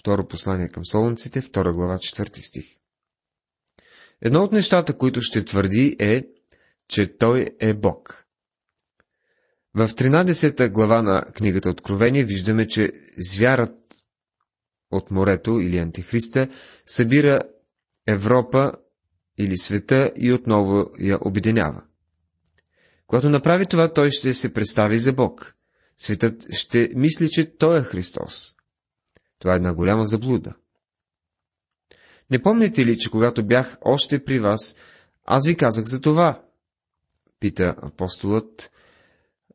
Второ 0.00 0.28
послание 0.28 0.68
към 0.68 0.86
Солунците, 0.86 1.42
2 1.42 1.72
глава, 1.72 1.94
4 1.94 2.38
стих. 2.48 2.78
Едно 4.22 4.42
от 4.42 4.52
нещата, 4.52 4.98
които 4.98 5.22
ще 5.22 5.44
твърди 5.44 5.96
е, 5.98 6.24
че 6.88 7.18
той 7.18 7.50
е 7.60 7.74
Бог. 7.74 8.24
В 9.74 9.88
13 9.88 10.70
глава 10.70 11.02
на 11.02 11.22
книгата 11.22 11.70
Откровение 11.70 12.24
виждаме, 12.24 12.68
че 12.68 12.92
звярат 13.18 13.87
от 14.90 15.10
морето 15.10 15.50
или 15.60 15.78
антихриста 15.78 16.48
събира 16.86 17.40
Европа 18.06 18.72
или 19.38 19.58
света 19.58 20.12
и 20.16 20.32
отново 20.32 20.90
я 20.98 21.18
обединява. 21.20 21.82
Когато 23.06 23.30
направи 23.30 23.66
това, 23.66 23.92
той 23.92 24.10
ще 24.10 24.34
се 24.34 24.54
представи 24.54 24.98
за 24.98 25.12
Бог. 25.12 25.54
Светът 25.98 26.46
ще 26.54 26.90
мисли, 26.94 27.30
че 27.30 27.56
Той 27.56 27.80
е 27.80 27.82
Христос. 27.82 28.54
Това 29.38 29.52
е 29.52 29.56
една 29.56 29.74
голяма 29.74 30.06
заблуда. 30.06 30.54
Не 32.30 32.42
помните 32.42 32.86
ли, 32.86 32.98
че 32.98 33.10
когато 33.10 33.46
бях 33.46 33.78
още 33.80 34.24
при 34.24 34.38
вас, 34.38 34.76
аз 35.24 35.46
ви 35.46 35.56
казах 35.56 35.84
за 35.84 36.00
това? 36.00 36.42
Пита 37.40 37.74
апостолът 37.82 38.70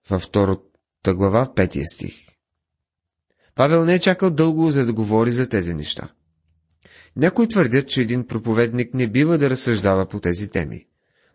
във 0.09 0.21
втората 0.21 1.13
глава, 1.13 1.53
петия 1.55 1.85
стих. 1.87 2.32
Павел 3.55 3.85
не 3.85 3.93
е 3.93 3.99
чакал 3.99 4.31
дълго, 4.31 4.71
за 4.71 4.85
да 4.85 4.93
говори 4.93 5.31
за 5.31 5.49
тези 5.49 5.73
неща. 5.73 6.09
Някои 7.15 7.47
твърдят, 7.47 7.89
че 7.89 8.01
един 8.01 8.27
проповедник 8.27 8.93
не 8.93 9.07
бива 9.07 9.37
да 9.37 9.49
разсъждава 9.49 10.05
по 10.05 10.19
тези 10.19 10.49
теми. 10.49 10.87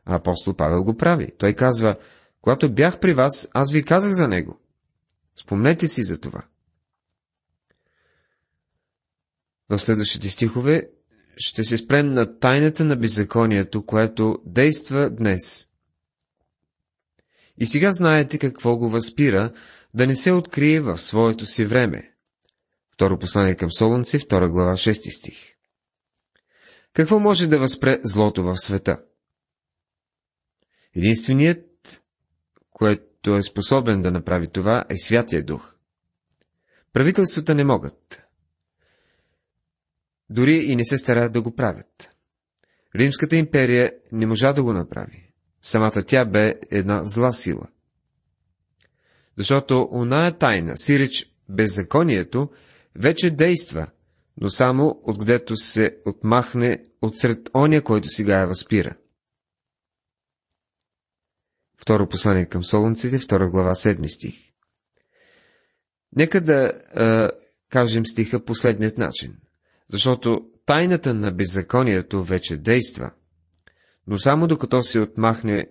А 0.04 0.14
апостол 0.14 0.54
Павел 0.54 0.84
го 0.84 0.96
прави. 0.96 1.32
Той 1.38 1.52
казва, 1.52 1.96
когато 2.42 2.74
бях 2.74 3.00
при 3.00 3.12
вас, 3.12 3.48
аз 3.52 3.72
ви 3.72 3.84
казах 3.84 4.12
за 4.12 4.28
него. 4.28 4.60
Спомнете 5.36 5.88
си 5.88 6.02
за 6.02 6.20
това. 6.20 6.42
В 9.68 9.78
следващите 9.78 10.28
стихове 10.28 10.88
ще 11.36 11.64
се 11.64 11.76
спрем 11.76 12.10
на 12.10 12.38
тайната 12.38 12.84
на 12.84 12.96
беззаконието, 12.96 13.86
което 13.86 14.38
действа 14.46 15.10
днес. 15.10 15.68
И 17.58 17.66
сега 17.66 17.92
знаете 17.92 18.38
какво 18.38 18.76
го 18.76 18.88
възпира 18.90 19.52
да 19.98 20.06
не 20.06 20.14
се 20.14 20.32
открие 20.32 20.80
в 20.80 20.98
своето 20.98 21.46
си 21.46 21.64
време. 21.64 22.12
Второ 22.94 23.18
послание 23.18 23.56
към 23.56 23.72
Солунци, 23.72 24.18
2 24.18 24.50
глава, 24.50 24.72
6 24.72 25.18
стих. 25.18 25.54
Какво 26.92 27.20
може 27.20 27.46
да 27.46 27.58
възпре 27.58 28.00
злото 28.04 28.42
в 28.42 28.56
света? 28.56 29.02
Единственият, 30.96 32.02
което 32.70 33.36
е 33.36 33.42
способен 33.42 34.02
да 34.02 34.10
направи 34.10 34.46
това, 34.46 34.84
е 34.88 34.96
Святия 34.96 35.44
Дух. 35.44 35.74
Правителствата 36.92 37.54
не 37.54 37.64
могат. 37.64 38.22
Дори 40.30 40.54
и 40.54 40.76
не 40.76 40.84
се 40.84 40.98
стараят 40.98 41.32
да 41.32 41.42
го 41.42 41.54
правят. 41.54 42.10
Римската 42.96 43.36
империя 43.36 43.92
не 44.12 44.26
можа 44.26 44.52
да 44.52 44.62
го 44.62 44.72
направи. 44.72 45.32
Самата 45.62 46.02
тя 46.06 46.24
бе 46.24 46.54
една 46.70 47.04
зла 47.04 47.32
сила. 47.32 47.68
Защото 49.38 49.88
оная 49.92 50.32
тайна, 50.32 50.76
сиреч 50.76 51.32
беззаконието, 51.48 52.50
вече 52.96 53.30
действа, 53.30 53.86
но 54.40 54.50
само 54.50 55.00
откъдето 55.02 55.56
се 55.56 55.98
отмахне 56.06 56.84
от 57.02 57.16
сред 57.16 57.48
оня, 57.54 57.82
който 57.82 58.08
сега 58.08 58.38
я 58.38 58.46
възпира. 58.46 58.96
Второ 61.80 62.08
послание 62.08 62.46
към 62.46 62.64
Солунците, 62.64 63.18
втора 63.18 63.50
глава, 63.50 63.74
седми 63.74 64.08
стих. 64.08 64.34
Нека 66.16 66.40
да 66.40 66.72
а, 66.94 67.30
кажем 67.70 68.06
стиха 68.06 68.44
последният 68.44 68.98
начин, 68.98 69.36
защото 69.88 70.50
тайната 70.66 71.14
на 71.14 71.32
беззаконието 71.32 72.22
вече 72.22 72.56
действа, 72.56 73.10
но 74.06 74.18
само 74.18 74.46
докато 74.46 74.82
се 74.82 75.00
отмахне 75.00 75.70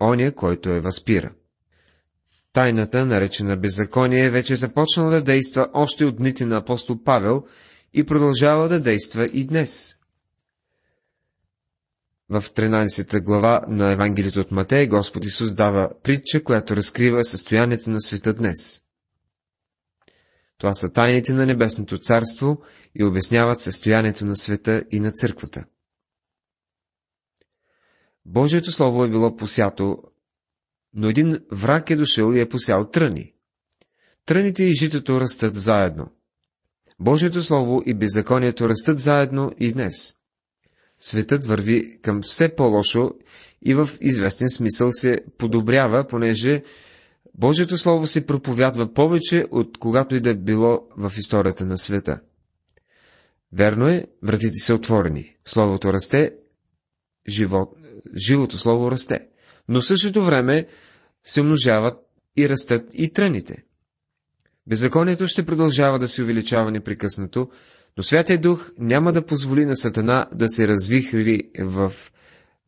оня, 0.00 0.34
който 0.34 0.70
е 0.70 0.80
възпира. 0.80 1.32
Тайната, 2.52 3.06
наречена 3.06 3.56
беззаконие, 3.56 4.30
вече 4.30 4.56
започнала 4.56 5.10
да 5.10 5.22
действа 5.22 5.68
още 5.72 6.04
от 6.04 6.16
дните 6.16 6.46
на 6.46 6.56
апостол 6.56 7.02
Павел 7.04 7.44
и 7.94 8.04
продължава 8.04 8.68
да 8.68 8.80
действа 8.80 9.26
и 9.26 9.46
днес. 9.46 9.96
В 12.28 12.42
13 12.42 13.22
глава 13.22 13.64
на 13.68 13.92
Евангелието 13.92 14.40
от 14.40 14.50
Матей 14.50 14.86
Господ 14.86 15.24
Исус 15.24 15.52
дава 15.52 15.90
притча, 16.02 16.44
която 16.44 16.76
разкрива 16.76 17.24
състоянието 17.24 17.90
на 17.90 18.00
света 18.00 18.34
днес. 18.34 18.82
Това 20.58 20.74
са 20.74 20.92
тайните 20.92 21.32
на 21.32 21.46
Небесното 21.46 21.98
царство 21.98 22.62
и 22.94 23.04
обясняват 23.04 23.60
състоянието 23.60 24.24
на 24.24 24.36
света 24.36 24.84
и 24.90 25.00
на 25.00 25.12
църквата. 25.12 25.64
Божието 28.26 28.72
Слово 28.72 29.04
е 29.04 29.10
било 29.10 29.36
посято, 29.36 30.02
но 30.94 31.08
един 31.08 31.38
враг 31.52 31.90
е 31.90 31.96
дошъл 31.96 32.32
и 32.32 32.40
е 32.40 32.48
посял 32.48 32.90
тръни. 32.90 33.32
Тръните 34.26 34.64
и 34.64 34.74
житото 34.74 35.20
растат 35.20 35.56
заедно. 35.56 36.06
Божието 37.00 37.42
Слово 37.42 37.82
и 37.86 37.94
беззаконието 37.94 38.68
растат 38.68 38.98
заедно 38.98 39.52
и 39.58 39.72
днес. 39.72 40.16
Светът 40.98 41.44
върви 41.44 42.00
към 42.02 42.22
все 42.22 42.48
по-лошо 42.48 43.10
и 43.62 43.74
в 43.74 43.90
известен 44.00 44.48
смисъл 44.48 44.92
се 44.92 45.20
подобрява, 45.38 46.06
понеже 46.08 46.62
Божието 47.34 47.78
Слово 47.78 48.06
се 48.06 48.26
проповядва 48.26 48.94
повече 48.94 49.46
от 49.50 49.78
когато 49.78 50.14
и 50.14 50.20
да 50.20 50.34
било 50.34 50.88
в 50.96 51.12
историята 51.16 51.66
на 51.66 51.78
света. 51.78 52.20
Верно 53.52 53.88
е, 53.88 54.04
вратите 54.22 54.58
са 54.58 54.74
отворени, 54.74 55.36
Словото 55.44 55.92
расте, 55.92 56.34
живот, 57.28 57.74
живото 58.26 58.58
Слово 58.58 58.90
расте, 58.90 59.28
но 59.70 59.80
в 59.80 59.86
същото 59.86 60.24
време 60.24 60.66
се 61.24 61.40
умножават 61.40 61.98
и 62.36 62.48
растат 62.48 62.84
и 62.94 63.12
тръните. 63.12 63.62
Беззаконието 64.66 65.26
ще 65.26 65.46
продължава 65.46 65.98
да 65.98 66.08
се 66.08 66.22
увеличава 66.22 66.70
непрекъснато, 66.70 67.50
но 67.96 68.02
Святия 68.02 68.38
Дух 68.38 68.70
няма 68.78 69.12
да 69.12 69.26
позволи 69.26 69.64
на 69.64 69.76
Сатана 69.76 70.26
да 70.34 70.48
се 70.48 70.68
развихри 70.68 71.50
в 71.60 71.92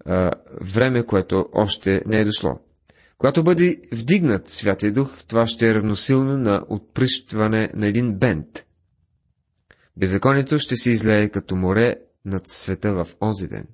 а, 0.05 0.31
време, 0.61 1.07
което 1.07 1.47
още 1.53 2.03
не 2.07 2.21
е 2.21 2.25
дошло. 2.25 2.61
Когато 3.19 3.45
бъде 3.45 3.77
вдигнат 3.93 4.49
Святия 4.49 4.93
Дух, 4.93 5.19
това 5.29 5.47
ще 5.47 5.69
е 5.69 5.75
равносилно 5.75 6.37
на 6.37 6.65
отприщване 6.69 7.71
на 7.75 7.87
един 7.87 8.15
бент. 8.15 8.67
Беззаконието 9.97 10.59
ще 10.59 10.77
се 10.77 10.91
излее 10.91 11.29
като 11.29 11.57
море 11.57 11.97
над 12.25 12.49
света 12.49 12.93
в 12.93 13.09
онзи 13.21 13.49
ден. 13.49 13.67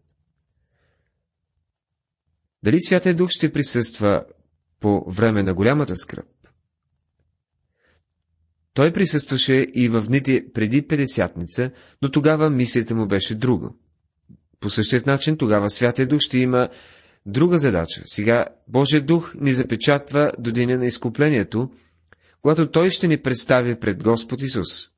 Дали 2.63 2.81
Святия 2.81 3.15
Дух 3.15 3.31
ще 3.31 3.53
присъства 3.53 4.25
по 4.81 5.05
време 5.11 5.43
на 5.43 5.55
голямата 5.55 5.97
скръп? 5.97 6.27
Той 8.75 8.93
присъстваше 8.93 9.67
и 9.75 9.89
в 9.89 10.03
дните 10.03 10.45
преди 10.55 10.87
Педесятница, 10.87 11.71
но 12.03 12.11
тогава 12.11 12.51
мисията 12.51 12.95
му 12.95 13.07
беше 13.07 13.35
друга. 13.35 13.71
По 14.61 14.71
същия 14.71 15.03
начин 15.07 15.37
тогава 15.37 15.71
Святия 15.71 16.07
Дух 16.07 16.21
ще 16.21 16.39
има 16.39 16.69
друга 17.27 17.59
задача. 17.59 18.03
Сега 18.05 18.47
Божия 18.69 19.03
Дух 19.03 19.35
ни 19.41 19.53
запечатва 19.53 20.33
до 20.39 20.53
деня 20.53 20.79
на 20.79 20.87
изкуплението, 20.87 21.71
когато 22.43 22.71
Той 22.71 22.91
ще 22.91 23.09
ни 23.09 23.23
представи 23.23 23.81
пред 23.81 24.03
Господ 24.03 24.43
Исус. 24.43 24.89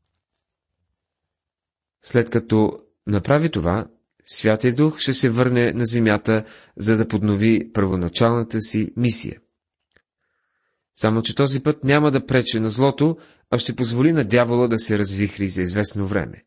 След 2.02 2.30
като 2.30 2.78
направи 3.06 3.50
това, 3.50 3.86
Святия 4.32 4.74
Дух 4.74 4.98
ще 4.98 5.14
се 5.14 5.30
върне 5.30 5.72
на 5.72 5.86
земята, 5.86 6.44
за 6.76 6.96
да 6.96 7.08
поднови 7.08 7.72
първоначалната 7.72 8.60
си 8.60 8.92
мисия. 8.96 9.40
Само, 10.94 11.22
че 11.22 11.34
този 11.34 11.62
път 11.62 11.84
няма 11.84 12.10
да 12.10 12.26
прече 12.26 12.60
на 12.60 12.68
злото, 12.68 13.16
а 13.50 13.58
ще 13.58 13.76
позволи 13.76 14.12
на 14.12 14.24
дявола 14.24 14.68
да 14.68 14.78
се 14.78 14.98
развихри 14.98 15.48
за 15.48 15.62
известно 15.62 16.06
време. 16.06 16.44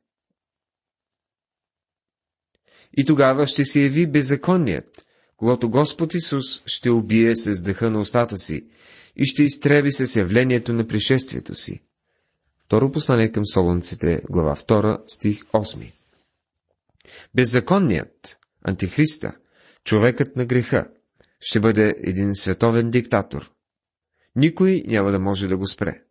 И 2.98 3.06
тогава 3.06 3.48
ще 3.48 3.66
се 3.66 3.82
яви 3.82 4.08
беззаконният, 4.08 5.06
когато 5.38 5.70
Господ 5.70 6.14
Исус 6.14 6.62
ще 6.66 6.90
убие 6.90 7.36
с 7.36 7.62
дъха 7.62 7.90
на 7.90 8.00
устата 8.00 8.38
си 8.38 8.68
и 9.16 9.26
ще 9.26 9.44
изтреби 9.44 9.92
с 9.92 10.16
явлението 10.16 10.74
на 10.74 10.88
пришествието 10.88 11.56
си. 11.56 11.82
Второ 12.66 12.92
послание 12.92 13.32
към 13.32 13.46
Солунците, 13.46 14.22
глава 14.30 14.56
2, 14.56 15.02
стих 15.08 15.44
8. 15.44 15.92
Беззаконният, 17.36 18.40
антихриста, 18.64 19.34
човекът 19.84 20.36
на 20.36 20.46
греха, 20.46 20.88
ще 21.40 21.60
бъде 21.60 21.96
един 21.98 22.36
световен 22.36 22.92
диктатор. 22.92 23.52
Никой 24.36 24.84
няма 24.88 25.12
да 25.12 25.20
може 25.20 25.48
да 25.48 25.58
го 25.58 25.68
спре. 25.68 26.02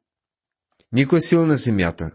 Никоя 0.93 1.21
сила 1.23 1.47
на 1.47 1.57
земята, 1.57 2.11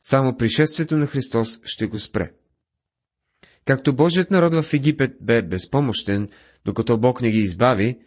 само 0.00 0.36
пришествието 0.36 0.96
на 0.96 1.06
Христос 1.06 1.60
ще 1.64 1.86
го 1.86 1.98
спре. 1.98 2.32
Както 3.64 3.96
Божият 3.96 4.30
народ 4.30 4.54
в 4.54 4.74
Египет 4.74 5.12
бе 5.20 5.42
безпомощен, 5.42 6.28
докато 6.64 6.98
Бог 6.98 7.20
не 7.20 7.30
ги 7.30 7.38
избави, 7.38 7.98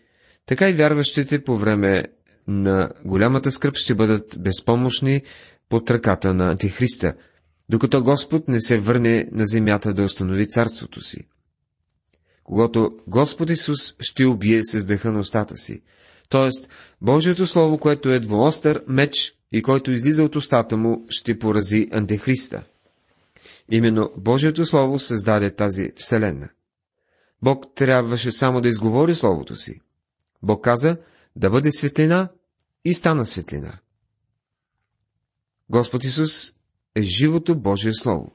така 0.45 0.69
и 0.69 0.73
вярващите 0.73 1.43
по 1.43 1.57
време 1.57 2.05
на 2.47 2.89
голямата 3.05 3.51
скръп 3.51 3.75
ще 3.75 3.95
бъдат 3.95 4.35
безпомощни 4.39 5.21
под 5.69 5.89
ръката 5.89 6.33
на 6.33 6.51
Антихриста, 6.51 7.13
докато 7.73 8.03
Господ 8.03 8.47
не 8.47 8.61
се 8.61 8.77
върне 8.79 9.27
на 9.31 9.45
земята 9.45 9.93
да 9.93 10.03
установи 10.03 10.49
царството 10.49 11.01
си. 11.01 11.27
Когато 12.43 12.91
Господ 13.07 13.49
Исус 13.49 13.95
ще 13.99 14.25
убие 14.25 14.63
с 14.63 14.85
дъха 14.85 15.11
на 15.11 15.19
устата 15.19 15.57
си, 15.57 15.81
т.е. 16.29 16.49
Божието 17.01 17.47
Слово, 17.47 17.77
което 17.77 18.09
е 18.09 18.19
двоостър 18.19 18.83
меч 18.87 19.35
и 19.51 19.61
който 19.61 19.91
излиза 19.91 20.23
от 20.23 20.35
устата 20.35 20.77
му, 20.77 21.05
ще 21.09 21.39
порази 21.39 21.87
Антихриста. 21.91 22.63
Именно 23.71 24.11
Божието 24.17 24.65
Слово 24.65 24.99
създаде 24.99 25.55
тази 25.55 25.91
вселена. 25.95 26.49
Бог 27.41 27.65
трябваше 27.75 28.31
само 28.31 28.61
да 28.61 28.69
изговори 28.69 29.15
Словото 29.15 29.55
си. 29.55 29.81
Бог 30.43 30.63
каза 30.63 30.97
да 31.35 31.49
бъде 31.49 31.71
светлина 31.71 32.29
и 32.85 32.93
стана 32.93 33.25
светлина. 33.25 33.79
Господ 35.69 36.03
Исус 36.03 36.52
е 36.95 37.01
живото 37.01 37.55
Божие 37.55 37.93
Слово. 37.93 38.31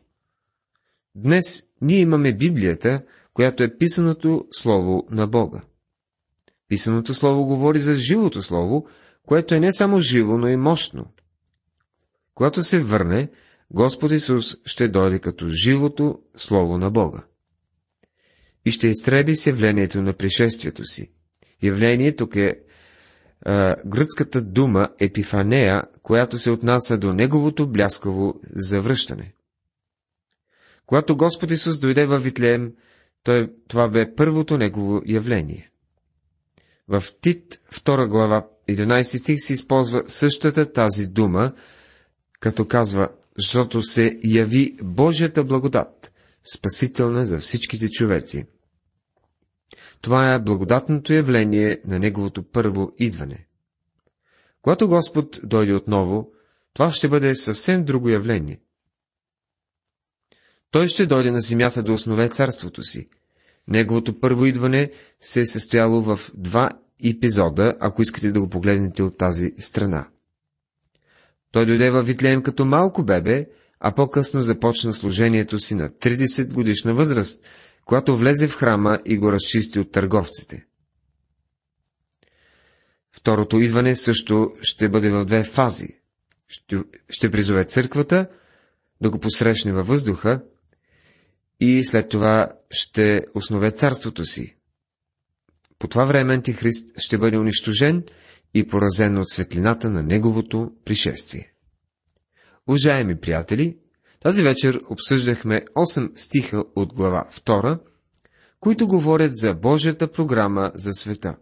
Днес 1.14 1.64
ние 1.80 1.98
имаме 1.98 2.32
Библията, 2.32 3.02
която 3.34 3.62
е 3.62 3.78
писаното 3.78 4.46
Слово 4.50 5.06
на 5.10 5.26
Бога. 5.26 5.62
Писаното 6.68 7.14
Слово 7.14 7.46
говори 7.46 7.80
за 7.80 7.94
живото 7.94 8.42
Слово, 8.42 8.86
което 9.26 9.54
е 9.54 9.60
не 9.60 9.72
само 9.72 10.00
живо, 10.00 10.38
но 10.38 10.48
и 10.48 10.56
мощно. 10.56 11.06
Когато 12.34 12.62
се 12.62 12.80
върне, 12.80 13.28
Господ 13.70 14.10
Исус 14.10 14.56
ще 14.64 14.88
дойде 14.88 15.18
като 15.18 15.48
живото 15.48 16.20
Слово 16.36 16.78
на 16.78 16.90
Бога. 16.90 17.24
И 18.64 18.70
ще 18.70 18.88
изтреби 18.88 19.36
с 19.36 19.46
явлението 19.46 20.02
на 20.02 20.12
пришествието 20.12 20.84
си. 20.84 21.10
Явление 21.62 22.16
тук 22.16 22.36
е 22.36 22.60
а, 23.42 23.74
гръцката 23.86 24.42
дума 24.42 24.88
епифанея, 25.00 25.82
която 26.02 26.38
се 26.38 26.50
отнася 26.50 26.98
до 26.98 27.12
неговото 27.12 27.66
бляскаво 27.66 28.40
завръщане. 28.54 29.32
Когато 30.86 31.16
Господ 31.16 31.50
Исус 31.50 31.78
дойде 31.78 32.06
във 32.06 32.22
Витлеем, 32.22 32.72
той, 33.22 33.52
това 33.68 33.88
бе 33.88 34.14
първото 34.14 34.58
негово 34.58 35.02
явление. 35.06 35.70
В 36.88 37.02
Тит, 37.20 37.60
2 37.72 38.08
глава, 38.08 38.46
11 38.68 39.02
стих 39.02 39.36
се 39.38 39.52
използва 39.52 40.02
същата 40.06 40.72
тази 40.72 41.06
дума, 41.06 41.52
като 42.40 42.68
казва, 42.68 43.08
защото 43.38 43.82
се 43.82 44.18
яви 44.24 44.76
Божията 44.82 45.44
благодат, 45.44 46.12
спасителна 46.54 47.26
за 47.26 47.38
всичките 47.38 47.90
човеци. 47.90 48.46
Това 50.00 50.34
е 50.34 50.38
благодатното 50.38 51.12
явление 51.12 51.80
на 51.84 51.98
Неговото 51.98 52.42
първо 52.42 52.92
идване. 52.98 53.46
Когато 54.62 54.88
Господ 54.88 55.40
дойде 55.44 55.74
отново, 55.74 56.32
това 56.74 56.90
ще 56.90 57.08
бъде 57.08 57.34
съвсем 57.34 57.84
друго 57.84 58.08
явление. 58.08 58.60
Той 60.70 60.88
ще 60.88 61.06
дойде 61.06 61.30
на 61.30 61.40
земята 61.40 61.82
да 61.82 61.92
основе 61.92 62.28
царството 62.28 62.82
си. 62.82 63.08
Неговото 63.68 64.20
първо 64.20 64.46
идване 64.46 64.90
се 65.20 65.40
е 65.40 65.46
състояло 65.46 66.02
в 66.02 66.20
два 66.34 66.70
епизода, 67.04 67.74
ако 67.80 68.02
искате 68.02 68.30
да 68.30 68.40
го 68.40 68.48
погледнете 68.48 69.02
от 69.02 69.18
тази 69.18 69.52
страна. 69.58 70.08
Той 71.52 71.66
дойде 71.66 71.90
във 71.90 72.06
Витлеем 72.06 72.42
като 72.42 72.64
малко 72.64 73.04
бебе, 73.04 73.46
а 73.80 73.94
по-късно 73.94 74.42
започна 74.42 74.92
служението 74.92 75.58
си 75.58 75.74
на 75.74 75.90
30 75.90 76.54
годишна 76.54 76.94
възраст, 76.94 77.40
когато 77.88 78.16
влезе 78.16 78.48
в 78.48 78.56
храма 78.56 78.98
и 79.04 79.16
го 79.16 79.32
разчисти 79.32 79.78
от 79.78 79.92
търговците. 79.92 80.66
Второто 83.12 83.60
идване 83.60 83.96
също 83.96 84.50
ще 84.62 84.88
бъде 84.88 85.10
в 85.10 85.24
две 85.24 85.44
фази. 85.44 85.88
Ще, 86.48 86.78
ще 87.10 87.30
призове 87.30 87.64
църквата 87.64 88.28
да 89.00 89.10
го 89.10 89.18
посрещне 89.18 89.72
във 89.72 89.86
въздуха 89.86 90.44
и 91.60 91.84
след 91.84 92.08
това 92.08 92.52
ще 92.70 93.26
основе 93.34 93.70
царството 93.70 94.24
си. 94.24 94.56
По 95.78 95.88
това 95.88 96.04
време 96.04 96.34
Антихрист 96.34 96.88
ще 96.98 97.18
бъде 97.18 97.38
унищожен 97.38 98.04
и 98.54 98.66
поразен 98.66 99.18
от 99.18 99.28
светлината 99.28 99.90
на 99.90 100.02
неговото 100.02 100.72
пришествие. 100.84 101.52
Уважаеми 102.66 103.20
приятели, 103.20 103.78
тази 104.20 104.42
вечер 104.42 104.80
обсъждахме 104.90 105.64
8 105.74 106.18
стиха 106.18 106.64
от 106.76 106.94
глава 106.94 107.28
2, 107.30 107.80
които 108.60 108.86
говорят 108.88 109.36
за 109.36 109.54
Божията 109.54 110.12
програма 110.12 110.72
за 110.74 110.92
света. 110.92 111.36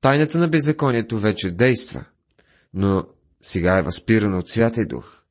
Тайната 0.00 0.38
на 0.38 0.48
беззаконието 0.48 1.18
вече 1.18 1.50
действа, 1.50 2.04
но 2.74 3.06
сега 3.40 3.78
е 3.78 3.82
възпирана 3.82 4.38
от 4.38 4.48
Святия 4.48 4.86
Дух. 4.86 5.22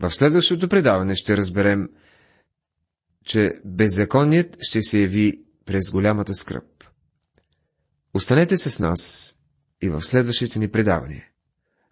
В 0.00 0.10
следващото 0.10 0.68
предаване 0.68 1.14
ще 1.14 1.36
разберем, 1.36 1.88
че 3.24 3.52
беззаконият 3.64 4.56
ще 4.60 4.82
се 4.82 5.00
яви 5.00 5.42
през 5.66 5.90
голямата 5.90 6.34
скръп. 6.34 6.84
Останете 8.14 8.56
с 8.56 8.78
нас 8.78 9.34
и 9.82 9.88
в 9.88 10.02
следващите 10.02 10.58
ни 10.58 10.68
предавания. 10.68 11.24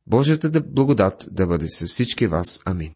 Божията 0.07 0.61
благодат 0.61 1.29
да 1.31 1.47
бъде 1.47 1.69
с 1.69 1.87
всички 1.87 2.27
вас. 2.27 2.61
Амин. 2.65 2.93